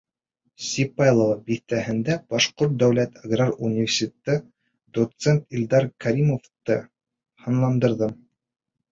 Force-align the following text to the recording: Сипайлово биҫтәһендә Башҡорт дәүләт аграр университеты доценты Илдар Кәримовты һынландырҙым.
Сипайлово 0.67 1.33
биҫтәһендә 1.49 2.15
Башҡорт 2.33 2.71
дәүләт 2.83 3.19
аграр 3.27 3.51
университеты 3.67 4.37
доценты 4.99 5.59
Илдар 5.59 5.85
Кәримовты 6.05 6.79
һынландырҙым. 7.45 8.17